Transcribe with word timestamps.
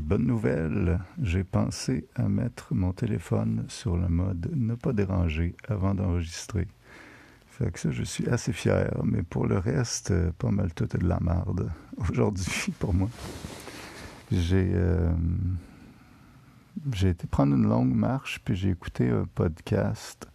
j'ai 0.00 0.06
bonne 0.06 0.26
nouvelle. 0.26 0.98
J'ai 1.20 1.44
pensé 1.44 2.08
à 2.14 2.26
mettre 2.26 2.72
mon 2.72 2.94
téléphone 2.94 3.66
sur 3.68 3.98
le 3.98 4.08
mode 4.08 4.50
ne 4.54 4.74
pas 4.74 4.94
déranger 4.94 5.54
avant 5.68 5.94
d'enregistrer. 5.94 6.68
Fait 7.46 7.70
que 7.70 7.78
ça, 7.78 7.90
je 7.90 8.02
suis 8.02 8.26
assez 8.26 8.54
fier. 8.54 8.90
Mais 9.04 9.22
pour 9.22 9.46
le 9.46 9.58
reste, 9.58 10.14
pas 10.38 10.50
mal 10.50 10.72
tout 10.72 10.84
est 10.84 11.00
de 11.00 11.06
la 11.06 11.20
merde 11.20 11.70
aujourd'hui 11.98 12.72
pour 12.78 12.94
moi. 12.94 13.10
J'ai 14.32 14.70
euh, 14.72 15.12
j'ai 16.94 17.10
été 17.10 17.26
prendre 17.26 17.54
une 17.54 17.68
longue 17.68 17.94
marche 17.94 18.40
puis 18.42 18.56
j'ai 18.56 18.70
écouté 18.70 19.10
un 19.10 19.26
podcast 19.34 20.30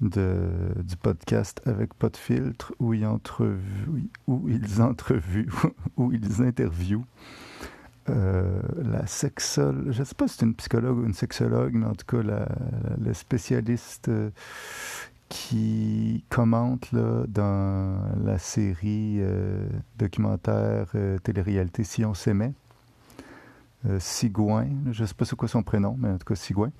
de, 0.00 0.50
du 0.82 0.96
podcast 0.96 1.62
avec 1.64 1.94
pas 1.94 2.08
de 2.08 2.16
filtre 2.16 2.74
où 2.80 2.92
ils 2.92 3.06
où 4.26 4.48
ils 4.48 4.82
où 5.96 6.12
ils 6.12 6.42
interviewent 6.42 7.06
euh, 8.10 8.60
la 8.82 9.06
sexologue, 9.06 9.90
je 9.90 10.00
ne 10.00 10.04
sais 10.04 10.14
pas 10.14 10.28
si 10.28 10.36
c'est 10.36 10.44
une 10.44 10.54
psychologue 10.54 10.98
ou 10.98 11.06
une 11.06 11.14
sexologue, 11.14 11.72
mais 11.72 11.86
en 11.86 11.94
tout 11.94 12.04
cas 12.06 12.22
la, 12.22 12.46
la, 13.02 13.14
spécialiste 13.14 14.10
euh, 14.10 14.28
qui 15.30 16.22
commente 16.28 16.92
là, 16.92 17.24
dans 17.26 17.98
la 18.22 18.36
série 18.36 19.16
euh, 19.20 19.66
documentaire 19.96 20.92
télé-réalité 21.22 21.82
Si 21.82 22.04
on 22.04 22.12
s'aimait, 22.12 22.52
Sigouin, 23.98 24.66
je 24.92 25.02
ne 25.02 25.06
sais 25.06 25.14
pas 25.14 25.24
c'est 25.24 25.36
quoi 25.36 25.48
son 25.48 25.62
prénom, 25.62 25.96
mais 25.98 26.08
en 26.08 26.18
tout 26.18 26.26
cas 26.26 26.34
Sigouin, 26.34 26.72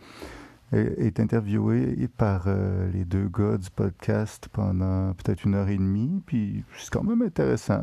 est 0.72 1.20
interviewé 1.20 2.08
par 2.16 2.48
les 2.92 3.04
deux 3.04 3.28
gars 3.28 3.58
du 3.58 3.70
podcast 3.70 4.48
pendant 4.50 5.12
peut-être 5.12 5.44
une 5.44 5.54
heure 5.54 5.68
et 5.68 5.76
demie, 5.76 6.22
puis 6.26 6.64
c'est 6.78 6.90
quand 6.90 7.04
même 7.04 7.22
intéressant. 7.22 7.82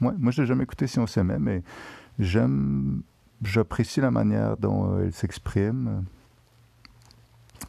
Moi, 0.00 0.32
je 0.32 0.40
n'ai 0.40 0.46
jamais 0.46 0.64
écouté 0.64 0.86
Si 0.86 0.98
on 0.98 1.06
s'aimait, 1.06 1.38
mais 1.38 1.62
J'aime, 2.20 3.02
j'apprécie 3.42 4.00
la 4.00 4.10
manière 4.10 4.56
dont 4.56 4.94
euh, 4.94 5.04
elle 5.04 5.12
s'exprime. 5.12 6.04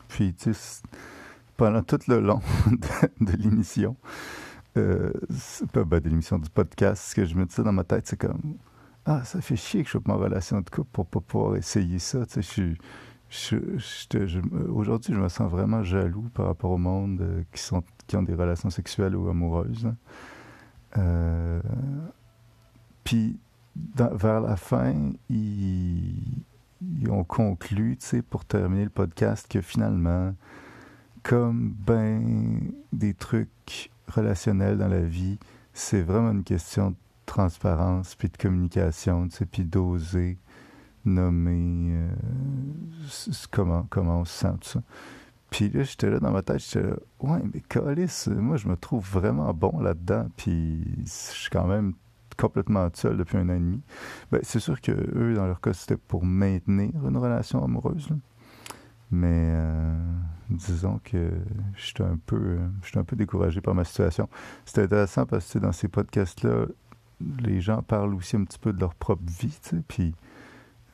Puis, 0.10 0.34
tu 0.34 0.54
sais, 0.54 0.82
pendant 1.56 1.84
tout 1.84 2.00
le 2.08 2.20
long 2.20 2.42
de, 3.22 3.32
l'émission, 3.38 3.96
euh, 4.78 5.14
pas 5.72 5.86
ben, 5.86 6.00
de 6.00 6.10
l'émission 6.10 6.38
du 6.38 6.50
podcast, 6.50 7.10
ce 7.10 7.16
que 7.16 7.26
je 7.26 7.36
me 7.36 7.46
dans 7.64 7.72
ma 7.72 7.86
tête, 7.86 8.08
c'est 8.08 8.20
comme 8.20 8.58
Ah, 9.06 9.24
ça 9.24 9.40
fait 9.42 9.56
chier 9.56 9.84
que 9.84 9.88
je 9.88 9.92
sois 9.92 10.02
ma 10.06 10.16
relation 10.16 10.60
de 10.60 10.70
couple 10.70 10.90
pour 10.92 11.06
pas 11.06 11.22
pouvoir 11.22 11.56
essayer 11.56 12.00
ça. 12.00 12.26
Tu 12.26 12.44
sais, 12.44 12.76
je, 13.30 13.56
je, 14.10 14.40
aujourd'hui, 14.70 15.14
je 15.14 15.20
me 15.20 15.30
sens 15.30 15.50
vraiment 15.50 15.84
jaloux 15.84 16.30
par 16.34 16.48
rapport 16.48 16.72
au 16.72 16.78
monde 16.78 17.22
euh, 17.22 17.44
qui, 17.54 17.62
sont, 17.62 17.84
qui 18.06 18.18
ont 18.18 18.24
des 18.24 18.36
relations 18.36 18.70
sexuelles 18.70 19.16
ou 19.16 19.30
amoureuses. 19.30 19.90
Euh, 20.98 21.62
puis, 23.06 23.40
vers 23.76 24.42
la 24.42 24.56
fin, 24.56 25.12
ils, 25.30 26.44
ont 27.10 27.24
conclu, 27.24 27.98
pour 28.30 28.46
terminer 28.46 28.84
le 28.84 28.90
podcast, 28.90 29.48
que 29.50 29.62
finalement, 29.62 30.34
comme 31.24 31.74
ben 31.78 32.72
des 32.92 33.14
trucs 33.14 33.92
relationnels 34.08 34.78
dans 34.78 34.88
la 34.88 35.02
vie, 35.02 35.40
c'est 35.74 36.02
vraiment 36.02 36.32
une 36.32 36.44
question 36.44 36.92
de 36.92 36.96
transparence, 37.26 38.16
puis 38.16 38.30
de 38.30 38.38
communication, 38.38 39.28
puis 39.52 39.64
d'oser 39.64 40.38
nommer 41.06 41.96
euh, 41.96 42.10
comment, 43.50 43.88
comment 43.90 44.20
on 44.20 44.26
se 44.26 44.40
sent, 44.40 44.54
tout 44.62 44.70
ça. 44.70 44.82
Puis 45.50 45.70
là, 45.70 45.84
j'étais 45.84 46.10
là 46.10 46.20
dans 46.20 46.32
ma 46.32 46.42
tête, 46.42 46.60
j'étais 46.60 46.88
là, 46.88 46.96
ouais, 47.20 47.42
mais 47.54 47.62
Calis, 47.62 48.28
moi, 48.28 48.58
je 48.58 48.68
me 48.68 48.78
trouve 48.78 49.06
vraiment 49.06 49.54
bon 49.54 49.80
là-dedans, 49.80 50.28
puis 50.38 50.84
je 51.04 51.10
suis 51.10 51.50
quand 51.50 51.68
même 51.68 51.94
complètement 52.42 52.88
seul 52.94 53.18
depuis 53.18 53.38
un 53.38 53.50
an 53.50 53.54
et 53.54 53.60
demi, 53.60 53.82
ben, 54.32 54.40
c'est 54.44 54.60
sûr 54.60 54.82
que 54.82 54.92
eux, 54.92 55.36
dans 55.36 55.46
leur 55.46 55.62
cas, 55.62 55.74
c'était 55.74 55.98
pour 55.98 56.26
maintenir 56.26 56.90
une 57.08 57.18
relation 57.18 57.64
amoureuse. 57.64 58.10
Mais 59.12 59.28
euh, 59.30 59.94
disons 60.50 61.00
que 61.04 61.32
j'étais 61.76 62.04
un 62.04 62.18
peu 62.26 62.58
j'étais 62.84 63.00
un 63.00 63.04
peu 63.04 63.16
découragé 63.16 63.62
par 63.62 63.76
ma 63.76 63.84
situation. 63.84 64.30
C'était 64.66 64.84
intéressant 64.84 65.26
parce 65.26 65.52
que 65.52 65.60
dans 65.60 65.74
ces 65.74 65.90
podcasts-là, 65.90 66.66
les 67.40 67.62
gens 67.62 67.84
parlent 67.84 68.16
aussi 68.16 68.38
un 68.38 68.46
petit 68.46 68.58
peu 68.58 68.74
de 68.74 68.80
leur 68.80 68.96
propre 68.96 69.24
vie, 69.26 69.60
puis 69.88 70.16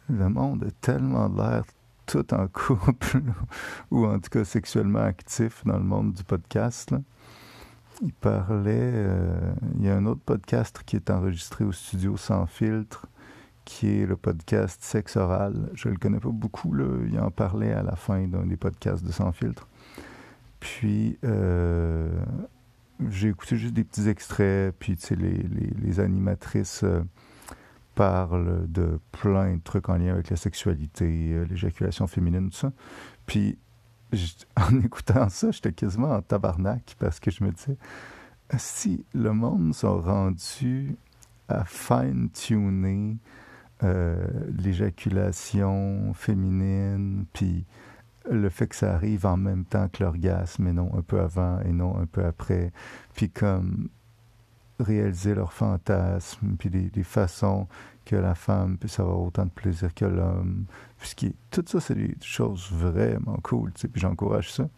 le 0.10 0.30
monde 0.30 0.66
a 0.66 0.72
tellement 0.82 1.28
l'air 1.30 1.64
tout 2.08 2.34
en 2.34 2.48
couple, 2.48 3.22
ou 3.92 4.06
en 4.06 4.20
tout 4.20 4.30
cas 4.30 4.44
sexuellement 4.44 5.04
actif 5.04 5.64
dans 5.66 5.78
le 5.78 5.84
monde 5.84 6.14
du 6.14 6.24
podcast. 6.24 6.94
Il 8.02 8.14
parlait. 8.14 8.92
Euh, 8.94 9.54
il 9.78 9.86
y 9.86 9.90
a 9.90 9.96
un 9.96 10.06
autre 10.06 10.22
podcast 10.26 10.82
qui 10.86 10.96
est 10.96 11.10
enregistré 11.10 11.64
au 11.64 11.72
studio 11.72 12.18
Sans 12.18 12.46
Filtre, 12.46 13.08
qui 13.66 13.88
est 13.88 14.06
le 14.06 14.16
podcast 14.16 14.82
Sexe 14.84 15.16
Oral. 15.16 15.70
Je 15.74 15.88
ne 15.88 15.94
le 15.94 16.00
connais 16.00 16.20
pas 16.20 16.30
beaucoup, 16.30 16.74
là. 16.74 16.86
Il 17.10 17.20
en 17.20 17.32
parlait 17.32 17.74
à 17.74 17.84
la 17.84 17.96
fin 17.96 18.28
d'un 18.28 18.46
des 18.46 18.58
podcasts 18.58 19.04
de 19.04 19.12
Sans 19.12 19.32
Filtre. 19.32 19.68
Puis, 20.60 21.18
euh, 21.24 22.10
j'ai 23.10 23.30
écouté 23.30 23.58
juste 23.58 23.74
des 23.74 23.84
petits 23.84 24.10
extraits, 24.10 24.76
puis, 24.78 24.96
tu 24.98 25.08
sais, 25.08 25.16
les, 25.16 25.38
les, 25.38 26.00
animatrices. 26.00 26.84
Euh, 26.84 27.04
parlent 27.96 28.68
de 28.72 29.00
plein 29.12 29.56
de 29.56 29.62
trucs 29.64 29.90
en 29.90 29.98
lien 29.98 30.14
avec 30.14 30.30
la 30.30 30.36
sexualité, 30.36 31.44
l'éjaculation 31.50 32.06
féminine, 32.06 32.52
tout 32.52 32.58
ça. 32.58 32.72
Puis 33.26 33.58
en 34.56 34.80
écoutant 34.80 35.30
ça, 35.30 35.52
j'étais 35.52 35.74
quasiment 35.74 36.12
en 36.12 36.22
tabarnak 36.22 36.96
parce 37.00 37.20
que 37.20 37.32
je 37.32 37.44
me 37.44 37.52
disais, 37.52 37.78
si 38.58 39.06
le 39.14 39.34
monde 39.34 39.74
sont 39.74 40.02
rendus 40.02 40.96
à 41.50 41.66
fine-tuner 41.66 43.18
euh, 43.84 44.28
l'éjaculation 44.58 46.14
féminine, 46.14 47.26
puis 47.34 47.66
le 48.30 48.50
fait 48.50 48.68
que 48.68 48.76
ça 48.76 48.94
arrive 48.94 49.26
en 49.26 49.38
même 49.38 49.66
temps 49.66 49.88
que 49.88 50.04
l'orgasme 50.04 50.68
et 50.68 50.74
non 50.74 50.92
un 50.98 51.02
peu 51.02 51.20
avant 51.20 51.60
et 51.62 51.72
non 51.72 51.98
un 51.98 52.06
peu 52.06 52.26
après, 52.26 52.72
puis 53.14 53.30
comme 53.30 53.90
réaliser 54.80 55.36
leurs 55.36 55.54
fantasmes, 55.54 56.56
puis 56.58 56.70
des, 56.70 57.04
façons 57.04 57.68
que 58.08 58.16
la 58.16 58.36
femme 58.36 58.78
puisse 58.78 59.02
avoir 59.02 59.20
autant 59.20 59.44
de 59.46 59.52
plaisir 59.52 59.94
que 59.94 60.06
l'homme. 60.06 60.66
Tout 61.52 61.64
ça, 61.68 61.82
c'est 61.82 61.96
des 61.96 62.16
choses 62.22 62.72
vraiment 62.72 63.38
cool, 63.44 63.74
tu 63.74 63.82
sais, 63.82 63.88
puis 63.90 64.00
j'encourage 64.00 64.54
ça. 64.54 64.70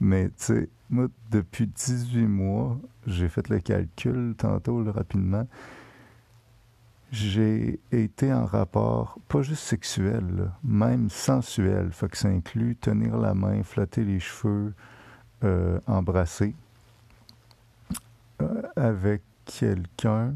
Mais, 0.00 0.28
tu 0.28 0.34
sais, 0.36 0.68
moi, 0.90 1.08
depuis 1.30 1.66
18 1.66 2.26
mois, 2.26 2.78
j'ai 3.06 3.28
fait 3.28 3.48
le 3.48 3.60
calcul 3.60 4.34
tantôt, 4.36 4.84
rapidement. 4.92 5.48
J'ai 7.10 7.80
été 7.90 8.32
en 8.34 8.44
rapport, 8.44 9.18
pas 9.28 9.40
juste 9.40 9.62
sexuel, 9.62 10.52
même 10.62 11.08
sensuel. 11.08 11.90
Fait 11.90 12.10
que 12.10 12.18
ça 12.18 12.28
inclut 12.28 12.76
tenir 12.76 13.16
la 13.16 13.32
main, 13.32 13.62
flatter 13.62 14.04
les 14.04 14.20
cheveux, 14.20 14.74
euh, 15.42 15.80
embrasser. 15.86 16.54
Euh, 18.42 18.62
avec 18.76 19.22
quelqu'un, 19.46 20.34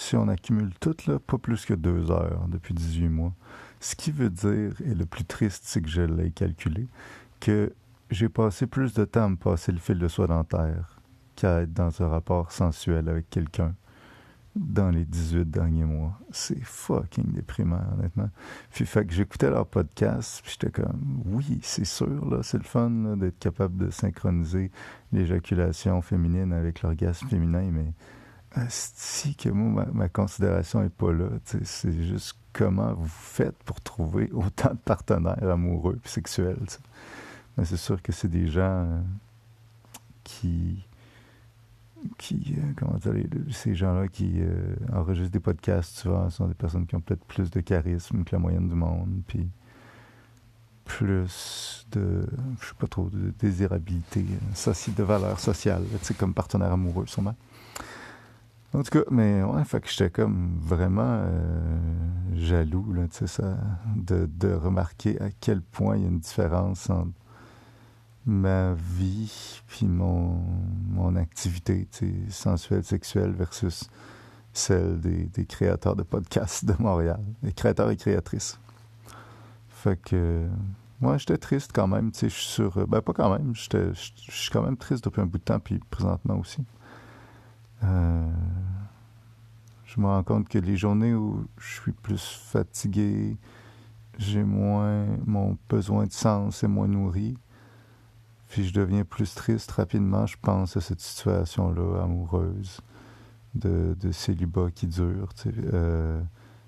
si 0.00 0.16
on 0.16 0.28
accumule 0.28 0.72
tout, 0.80 0.96
là, 1.06 1.18
pas 1.18 1.36
plus 1.36 1.66
que 1.66 1.74
deux 1.74 2.10
heures 2.10 2.46
depuis 2.48 2.72
18 2.72 3.08
mois. 3.10 3.34
Ce 3.80 3.94
qui 3.94 4.10
veut 4.10 4.30
dire, 4.30 4.72
et 4.84 4.94
le 4.94 5.04
plus 5.04 5.24
triste, 5.24 5.64
c'est 5.66 5.82
que 5.82 5.88
je 5.88 6.00
l'ai 6.00 6.30
calculé, 6.30 6.88
que 7.38 7.72
j'ai 8.10 8.30
passé 8.30 8.66
plus 8.66 8.94
de 8.94 9.04
temps 9.04 9.24
à 9.24 9.28
me 9.28 9.36
passer 9.36 9.72
le 9.72 9.78
fil 9.78 9.98
de 9.98 10.08
soie 10.08 10.26
dentaire 10.26 11.00
qu'à 11.36 11.60
être 11.60 11.74
dans 11.74 12.02
un 12.02 12.08
rapport 12.08 12.50
sensuel 12.50 13.08
avec 13.10 13.28
quelqu'un 13.28 13.74
dans 14.56 14.88
les 14.88 15.04
18 15.04 15.44
derniers 15.50 15.84
mois. 15.84 16.18
C'est 16.30 16.62
fucking 16.62 17.32
déprimant, 17.32 17.82
honnêtement. 17.92 18.30
Puis 18.72 18.86
fait 18.86 19.04
que 19.04 19.12
j'écoutais 19.12 19.50
leur 19.50 19.66
podcast, 19.66 20.40
puis 20.42 20.56
j'étais 20.58 20.82
comme, 20.82 21.22
oui, 21.26 21.60
c'est 21.62 21.84
sûr, 21.84 22.28
là, 22.28 22.42
c'est 22.42 22.58
le 22.58 22.64
fun 22.64 23.16
d'être 23.18 23.38
capable 23.38 23.76
de 23.76 23.90
synchroniser 23.90 24.70
l'éjaculation 25.12 26.00
féminine 26.00 26.54
avec 26.54 26.80
l'orgasme 26.80 27.28
féminin, 27.28 27.70
mais 27.70 27.92
si 28.68 29.34
que 29.34 29.48
moi, 29.48 29.86
ma, 29.92 30.08
considération 30.08 30.82
n'est 30.82 30.88
pas 30.88 31.12
là. 31.12 31.28
C'est 31.44 31.92
juste 32.02 32.36
comment 32.52 32.92
vous 32.94 33.08
faites 33.08 33.56
pour 33.64 33.80
trouver 33.80 34.30
autant 34.34 34.70
de 34.70 34.78
partenaires 34.78 35.50
amoureux 35.50 35.98
et 36.04 36.08
sexuels. 36.08 36.58
Mais 37.56 37.64
c'est 37.64 37.76
sûr 37.76 38.02
que 38.02 38.12
c'est 38.12 38.28
des 38.28 38.48
gens 38.48 38.86
euh, 38.86 39.00
qui. 40.24 40.84
qui 42.18 42.56
euh, 42.58 42.72
comment 42.76 42.98
dire, 42.98 43.14
ces 43.50 43.74
gens-là 43.74 44.08
qui 44.08 44.34
euh, 44.38 44.74
enregistrent 44.92 45.32
des 45.32 45.40
podcasts 45.40 45.98
souvent 45.98 46.28
sont 46.30 46.46
des 46.46 46.54
personnes 46.54 46.86
qui 46.86 46.96
ont 46.96 47.00
peut-être 47.00 47.24
plus 47.24 47.50
de 47.50 47.60
charisme 47.60 48.24
que 48.24 48.34
la 48.34 48.38
moyenne 48.38 48.68
du 48.68 48.74
monde, 48.74 49.22
puis 49.26 49.48
plus 50.84 51.86
de, 51.92 52.26
je 52.60 52.66
sais 52.66 52.74
pas 52.76 52.88
trop, 52.88 53.08
de 53.10 53.32
désirabilité, 53.38 54.24
de 54.24 55.02
valeur 55.04 55.38
sociale, 55.38 55.84
comme 56.18 56.34
partenaire 56.34 56.72
amoureux, 56.72 57.06
sûrement. 57.06 57.36
En 58.72 58.82
tout 58.84 58.90
cas, 58.90 59.04
mais 59.10 59.42
ouais, 59.42 59.64
fait 59.64 59.80
que 59.80 59.88
j'étais 59.88 60.10
comme 60.10 60.56
vraiment 60.60 61.02
euh, 61.24 61.78
jaloux, 62.34 62.92
là, 62.92 63.02
ça, 63.10 63.56
de, 63.96 64.26
de 64.32 64.52
remarquer 64.52 65.20
à 65.20 65.30
quel 65.40 65.60
point 65.60 65.96
il 65.96 66.02
y 66.02 66.04
a 66.04 66.08
une 66.08 66.20
différence 66.20 66.88
entre 66.88 67.10
ma 68.26 68.74
vie 68.74 69.60
puis 69.66 69.86
mon, 69.86 70.40
mon 70.88 71.16
activité, 71.16 71.88
sensuelle, 72.28 72.84
sexuelle 72.84 73.32
versus 73.32 73.90
celle 74.52 75.00
des, 75.00 75.46
créateurs 75.46 75.96
de 75.96 76.02
podcasts 76.04 76.64
de 76.64 76.74
Montréal, 76.78 77.20
des 77.42 77.52
créateurs 77.52 77.90
et 77.90 77.96
créatrices. 77.96 78.58
Fait 79.68 80.00
que, 80.00 80.46
moi, 81.00 81.18
j'étais 81.18 81.38
triste 81.38 81.72
quand 81.74 81.88
même, 81.88 82.12
tu 82.12 82.20
sais, 82.20 82.28
je 82.28 82.34
suis 82.34 82.50
sur... 82.50 82.86
Ben, 82.86 83.00
pas 83.00 83.12
quand 83.12 83.32
même, 83.32 83.54
je 83.54 83.92
suis 83.94 84.50
quand 84.52 84.62
même 84.62 84.76
triste 84.76 85.04
depuis 85.04 85.22
un 85.22 85.26
bout 85.26 85.38
de 85.38 85.42
temps, 85.44 85.58
puis 85.58 85.80
présentement 85.90 86.38
aussi. 86.38 86.62
Euh, 87.82 88.30
je 89.84 90.00
me 90.00 90.06
rends 90.06 90.22
compte 90.22 90.48
que 90.48 90.58
les 90.58 90.76
journées 90.76 91.14
où 91.14 91.46
je 91.58 91.80
suis 91.80 91.92
plus 91.92 92.22
fatigué, 92.22 93.36
j'ai 94.18 94.44
moins... 94.44 95.06
Mon 95.26 95.56
besoin 95.68 96.06
de 96.06 96.12
sens 96.12 96.62
est 96.62 96.68
moins 96.68 96.88
nourri, 96.88 97.36
puis 98.48 98.66
je 98.66 98.72
deviens 98.72 99.04
plus 99.04 99.34
triste 99.34 99.70
rapidement, 99.72 100.26
je 100.26 100.36
pense 100.40 100.76
à 100.76 100.80
cette 100.80 101.00
situation-là 101.00 102.02
amoureuse 102.02 102.80
de, 103.54 103.96
célibat 104.12 104.70
qui 104.74 104.86
dure. 104.86 105.28
Euh, 105.46 106.22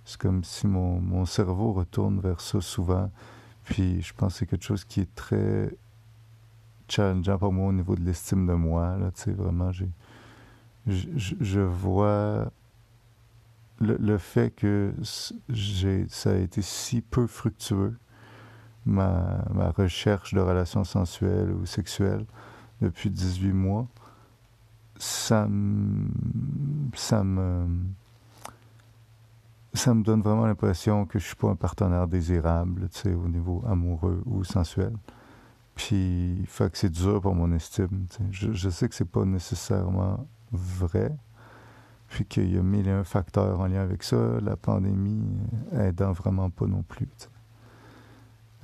c'est 0.05 0.20
comme 0.20 0.43
si 0.44 0.67
mon, 0.67 1.00
mon, 1.00 1.25
cerveau 1.25 1.73
retourne 1.73 2.20
vers 2.20 2.41
ça 2.41 2.61
souvent. 2.61 3.11
Puis 3.65 4.03
je 4.03 4.12
pense 4.15 4.32
que 4.32 4.38
c'est 4.41 4.47
quelque 4.47 4.65
chose 4.65 4.85
qui 4.85 5.00
est 5.00 5.15
très 5.15 5.70
challengeant 6.88 7.38
pour 7.38 7.53
moi 7.53 7.69
au 7.69 7.73
niveau 7.73 7.94
de 7.94 8.03
l'estime 8.03 8.47
de 8.47 8.55
moi. 8.55 8.97
Là, 8.99 9.11
vraiment, 9.26 9.70
j'ai, 9.73 9.88
je, 10.87 11.34
je, 11.40 11.61
vois 11.61 12.50
le, 13.81 13.96
le, 13.96 14.19
fait 14.19 14.50
que 14.50 14.93
ça 15.02 16.31
a 16.31 16.34
été 16.34 16.62
si 16.62 17.00
peu 17.00 17.26
fructueux 17.26 17.96
ma, 18.84 19.44
ma 19.52 19.70
recherche 19.70 20.34
de 20.34 20.40
relations 20.40 20.84
sensuelles 20.84 21.50
ou 21.52 21.67
sexuelles 21.67 22.26
depuis 22.81 23.11
18 23.11 23.52
mois, 23.52 23.87
ça 24.96 25.46
me, 25.49 26.08
ça 26.94 27.25
me, 27.25 27.67
ça 29.75 29.94
me 29.94 30.02
donne 30.02 30.20
vraiment 30.20 30.46
l'impression 30.46 31.06
que 31.06 31.19
je 31.19 31.26
suis 31.26 31.37
pas 31.37 31.49
un 31.49 31.56
partenaire 31.56 32.06
désirable, 32.06 32.88
tu 32.90 33.00
sais, 33.00 33.14
au 33.14 33.29
niveau 33.29 33.62
amoureux 33.67 34.23
ou 34.26 34.44
sensuel. 34.44 34.93
Puis, 35.75 36.44
fait 36.46 36.70
que 36.70 36.76
c'est 36.76 36.90
dur 36.90 37.20
pour 37.20 37.34
mon 37.34 37.52
estime. 37.52 38.06
Je, 38.31 38.52
je, 38.52 38.69
sais 38.69 38.88
que 38.88 38.94
c'est 38.94 39.06
pas 39.08 39.25
nécessairement 39.25 40.26
vrai, 40.53 41.13
puis 42.09 42.25
qu'il 42.25 42.55
y 42.55 42.59
a 42.59 42.63
mille 42.63 42.89
et 42.89 42.93
un 42.93 43.05
facteurs 43.05 43.61
en 43.61 43.67
lien 43.67 43.81
avec 43.81 44.03
ça, 44.03 44.17
la 44.43 44.57
pandémie 44.57 45.25
aidant 45.73 46.13
vraiment 46.13 46.51
pas 46.51 46.67
non 46.67 46.83
plus. 46.83 47.09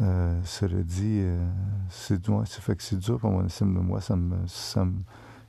Euh, 0.01 0.41
cela 0.45 0.83
dit, 0.83 1.21
euh, 1.23 1.45
c'est 1.91 2.25
ça 2.25 2.61
fait 2.61 2.77
que 2.77 2.83
c'est 2.83 2.99
dur 2.99 3.19
pour 3.19 3.31
mon 3.31 3.45
estime 3.45 3.75
de 3.75 3.81
moi. 3.81 4.01
Ça 4.01 4.15
me, 4.15 4.37
ça, 4.47 4.85
me, 4.85 5.01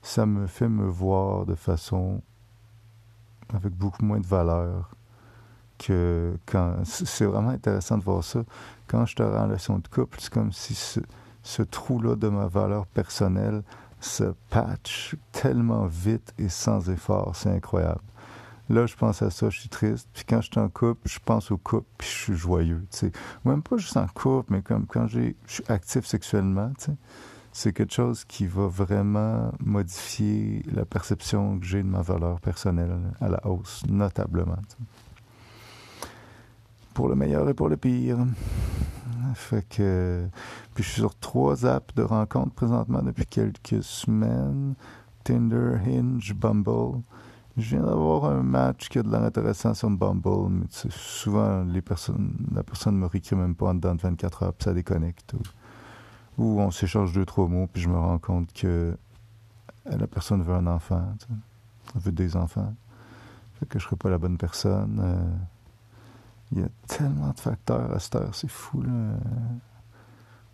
ça 0.02 0.26
me 0.26 0.46
fait 0.46 0.68
me 0.68 0.86
voir 0.86 1.46
de 1.46 1.54
façon 1.54 2.20
avec 3.54 3.72
beaucoup 3.72 4.04
moins 4.04 4.18
de 4.18 4.26
valeur 4.26 4.90
que 5.78 6.36
quand. 6.46 6.84
C'est 6.84 7.26
vraiment 7.26 7.50
intéressant 7.50 7.98
de 7.98 8.04
voir 8.04 8.24
ça. 8.24 8.42
Quand 8.88 9.06
je 9.06 9.14
te 9.14 9.22
rends 9.22 9.38
en 9.38 9.44
relation 9.44 9.78
de 9.78 9.86
couple, 9.86 10.18
c'est 10.20 10.32
comme 10.32 10.52
si 10.52 10.74
ce, 10.74 11.00
ce 11.42 11.62
trou-là 11.62 12.16
de 12.16 12.28
ma 12.28 12.46
valeur 12.48 12.86
personnelle 12.86 13.62
se 14.00 14.24
patch 14.48 15.16
tellement 15.32 15.86
vite 15.86 16.34
et 16.38 16.48
sans 16.48 16.90
effort. 16.90 17.36
C'est 17.36 17.50
incroyable. 17.50 18.00
Là, 18.70 18.86
je 18.86 18.94
pense 18.94 19.20
à 19.20 19.30
ça, 19.30 19.50
je 19.50 19.58
suis 19.58 19.68
triste. 19.68 20.08
Puis 20.12 20.24
quand 20.28 20.40
je 20.40 20.48
suis 20.50 20.60
en 20.60 20.68
couple, 20.68 21.08
je 21.08 21.18
pense 21.24 21.50
au 21.50 21.56
couple, 21.56 21.88
puis 21.98 22.08
je 22.08 22.14
suis 22.14 22.36
joyeux. 22.36 22.86
sais. 22.90 23.10
Même 23.44 23.62
pas 23.62 23.76
juste 23.76 23.96
en 23.96 24.06
couple, 24.06 24.52
mais 24.52 24.62
comme 24.62 24.86
quand 24.86 25.08
je 25.08 25.32
suis 25.46 25.64
actif 25.68 26.06
sexuellement, 26.06 26.72
c'est 27.52 27.72
quelque 27.72 27.92
chose 27.92 28.24
qui 28.24 28.46
va 28.46 28.68
vraiment 28.68 29.50
modifier 29.58 30.62
la 30.72 30.84
perception 30.84 31.58
que 31.58 31.66
j'ai 31.66 31.82
de 31.82 31.88
ma 31.88 32.02
valeur 32.02 32.40
personnelle 32.40 32.96
à 33.20 33.28
la 33.28 33.44
hausse, 33.44 33.82
notablement. 33.88 34.62
Pour 36.94 37.08
le 37.08 37.16
meilleur 37.16 37.48
et 37.48 37.54
pour 37.54 37.68
le 37.68 37.76
pire. 37.76 38.18
Fait 39.34 39.66
que. 39.68 40.26
Puis 40.74 40.84
je 40.84 40.88
suis 40.88 41.00
sur 41.00 41.14
trois 41.14 41.66
apps 41.66 41.94
de 41.94 42.02
rencontres 42.02 42.54
présentement 42.54 43.02
depuis 43.02 43.26
quelques 43.26 43.82
semaines 43.82 44.74
Tinder, 45.24 45.76
Hinge, 45.86 46.34
Bumble. 46.34 47.02
Je 47.56 47.76
viens 47.76 47.84
d'avoir 47.84 48.26
un 48.26 48.42
match 48.42 48.88
qui 48.88 48.98
a 48.98 49.02
de 49.02 49.10
l'air 49.10 49.22
intéressant 49.22 49.74
sur 49.74 49.90
Bumble, 49.90 50.48
mais 50.50 50.66
souvent, 50.90 51.62
les 51.64 51.82
personnes, 51.82 52.34
la 52.54 52.62
personne 52.62 52.94
ne 52.94 53.00
me 53.00 53.06
réécrit 53.06 53.36
même 53.36 53.54
pas 53.54 53.66
en 53.66 53.74
dedans 53.74 53.94
de 53.94 54.00
24 54.00 54.42
heures, 54.44 54.54
puis 54.54 54.64
ça 54.64 54.72
déconnecte. 54.72 55.34
Ou, 56.38 56.60
on 56.60 56.70
s'échange 56.70 57.12
deux, 57.12 57.26
trois 57.26 57.48
mots, 57.48 57.66
puis 57.66 57.82
je 57.82 57.88
me 57.88 57.98
rends 57.98 58.18
compte 58.18 58.52
que 58.52 58.96
la 59.84 60.06
personne 60.06 60.42
veut 60.42 60.54
un 60.54 60.66
enfant, 60.66 61.02
elle 61.94 62.00
veut 62.00 62.12
des 62.12 62.36
enfants. 62.36 62.74
Fait 63.58 63.66
que 63.66 63.78
je 63.78 63.84
ne 63.84 63.88
serais 63.88 63.96
pas 63.96 64.10
la 64.10 64.18
bonne 64.18 64.38
personne. 64.38 65.00
Euh, 65.02 65.36
il 66.52 66.60
y 66.60 66.62
a 66.62 66.68
tellement 66.86 67.30
de 67.30 67.40
facteurs 67.40 67.92
à 67.92 67.98
cette 67.98 68.16
heure, 68.16 68.34
c'est 68.34 68.50
fou, 68.50 68.82
là. 68.82 68.90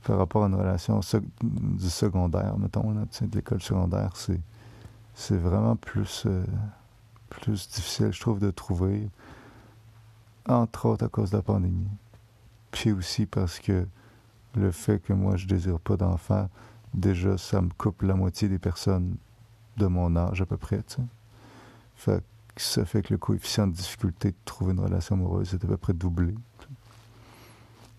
Par 0.04 0.19
rapport 0.19 0.44
à 0.44 0.46
une 0.46 0.54
relation 0.54 1.00
du 1.43 1.90
secondaire, 1.90 2.56
mettons, 2.58 2.93
là, 2.93 3.02
de 3.20 3.37
l'école 3.37 3.60
secondaire, 3.60 4.12
c'est, 4.14 5.37
vraiment 5.37 5.76
plus... 5.76 6.25
Euh, 6.26 6.44
plus 7.28 7.69
difficile, 7.69 8.12
je 8.12 8.20
trouve, 8.20 8.38
de 8.38 8.50
trouver, 8.50 9.08
entre 10.48 10.87
autres 10.87 11.04
à 11.04 11.08
cause 11.08 11.31
de 11.31 11.37
la 11.37 11.43
pandémie. 11.43 11.88
Puis 12.70 12.92
aussi 12.92 13.26
parce 13.26 13.58
que 13.58 13.87
le 14.54 14.70
fait 14.70 15.00
que 15.00 15.12
moi, 15.12 15.37
je 15.37 15.46
désire 15.46 15.81
pas 15.81 15.96
d'enfants, 15.96 16.49
déjà, 16.94 17.37
ça 17.37 17.60
me 17.60 17.70
coupe 17.76 18.02
la 18.02 18.14
moitié 18.14 18.49
des 18.49 18.58
personnes 18.58 19.16
de 19.76 19.87
mon 19.87 20.16
âge 20.16 20.40
à 20.40 20.46
peu 20.46 20.56
près, 20.56 20.82
tu 20.82 21.02
sais. 21.96 22.20
Ça 22.62 22.85
fait 22.85 23.03
que 23.03 23.14
le 23.14 23.19
coefficient 23.19 23.67
de 23.67 23.73
difficulté 23.73 24.31
de 24.31 24.37
trouver 24.44 24.73
une 24.73 24.81
relation 24.81 25.17
amoureuse 25.17 25.55
est 25.55 25.64
à 25.64 25.69
peu 25.69 25.76
près 25.76 25.93
doublé. 25.93 26.35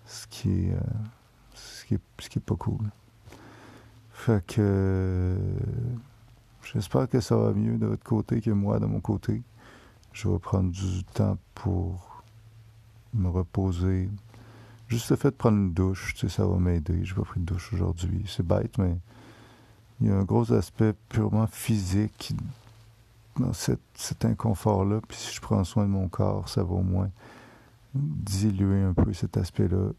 Ce 0.05 0.25
qui 0.27 0.49
est, 0.49 0.73
euh, 0.73 0.79
ce 1.53 1.85
qui 1.85 1.95
est, 1.95 2.01
ce 2.19 2.29
qui 2.29 2.39
est 2.39 2.41
pas 2.41 2.55
cool. 2.55 2.89
Fait 4.11 4.45
que 4.45 5.37
J'espère 6.73 7.07
que 7.07 7.21
ça 7.21 7.37
va 7.37 7.53
mieux 7.53 7.77
de 7.77 7.85
votre 7.85 8.03
côté 8.03 8.41
que 8.41 8.51
moi 8.51 8.77
de 8.79 8.85
mon 8.85 8.99
côté. 8.99 9.41
Je 10.11 10.27
vais 10.27 10.37
prendre 10.37 10.69
du 10.69 11.03
temps 11.05 11.37
pour 11.55 12.23
me 13.13 13.29
reposer. 13.29 14.09
Juste 14.89 15.09
le 15.11 15.15
fait 15.15 15.31
de 15.31 15.35
prendre 15.35 15.57
une 15.57 15.73
douche, 15.73 16.13
tu 16.13 16.27
sais, 16.27 16.35
ça 16.35 16.45
va 16.45 16.57
m'aider. 16.57 17.05
Je 17.05 17.15
vais 17.15 17.21
prendre 17.21 17.37
une 17.37 17.45
douche 17.45 17.71
aujourd'hui. 17.71 18.25
C'est 18.27 18.45
bête, 18.45 18.77
mais 18.77 18.97
il 20.01 20.07
y 20.07 20.09
a 20.09 20.17
un 20.17 20.23
gros 20.23 20.51
aspect 20.51 20.93
purement 21.07 21.47
physique 21.47 22.33
dans 23.39 23.53
cet, 23.53 24.25
inconfort-là. 24.25 25.01
Puis 25.07 25.17
si 25.17 25.35
je 25.35 25.41
prends 25.41 25.63
soin 25.63 25.83
de 25.83 25.89
mon 25.89 26.07
corps, 26.07 26.49
ça 26.49 26.63
va 26.63 26.73
au 26.73 26.83
moins 26.83 27.09
diluer 27.93 28.83
un 28.83 28.93
peu 28.93 29.13
cet 29.13 29.37
aspect-là 29.37 29.91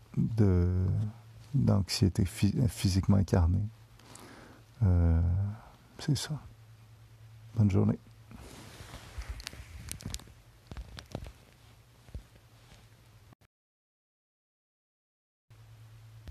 d'anxiété 1.54 2.24
physiquement 2.24 3.16
incarnée. 3.16 3.66
Euh, 4.84 5.20
c'est 5.98 6.16
ça. 6.16 6.38
Bonne 7.56 7.70
journée. 7.70 7.98